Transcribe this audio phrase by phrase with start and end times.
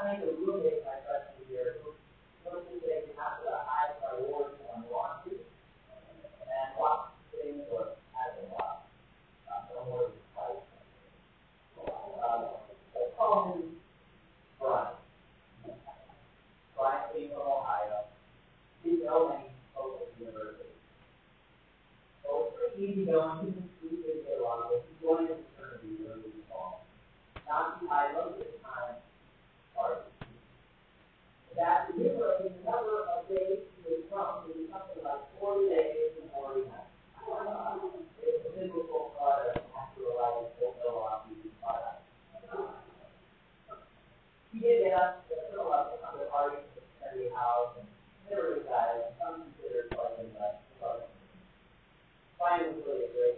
[0.00, 1.76] trying to illuminate my freshman year.
[2.44, 7.60] Those things that you have to high priority on want to, and lots of things
[7.68, 8.88] were having a lot.
[9.44, 10.64] Uh, no more than five.
[12.24, 12.44] Um,
[12.94, 13.76] so call me
[14.58, 14.96] Brian.
[16.76, 18.08] From Ohio.
[18.82, 20.72] He's LA, Oakland University.
[22.24, 23.59] So it's pretty easy going.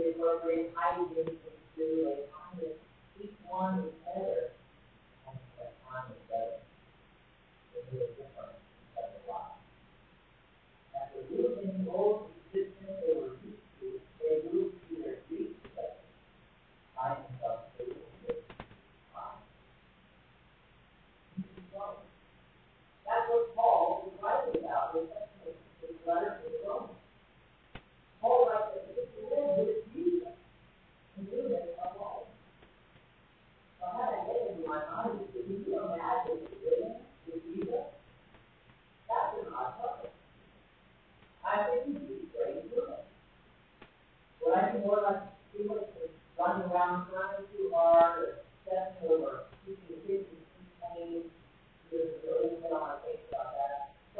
[0.00, 1.36] funded program, I would be able to.
[1.78, 2.72] I'm going
[3.48, 4.39] one and better.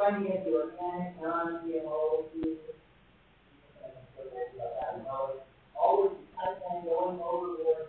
[0.00, 2.58] turning it to organic, non-GMO food.
[5.76, 7.79] Always kind of going overboard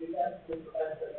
[0.00, 0.14] with
[0.46, 1.18] professor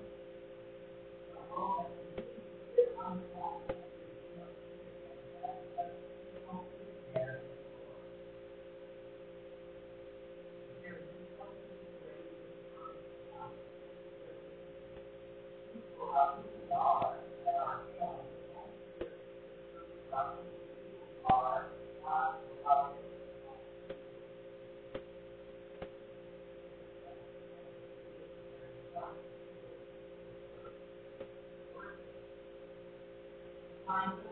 [33.91, 34.30] time.